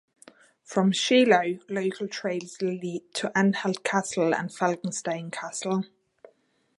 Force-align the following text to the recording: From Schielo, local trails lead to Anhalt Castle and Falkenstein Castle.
From 0.63 0.93
Schielo, 0.93 1.59
local 1.69 2.07
trails 2.07 2.59
lead 2.59 3.03
to 3.13 3.31
Anhalt 3.37 3.83
Castle 3.83 4.33
and 4.33 4.51
Falkenstein 4.51 5.29
Castle. 5.29 5.85